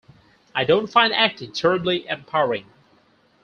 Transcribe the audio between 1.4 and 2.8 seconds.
terribly empowering.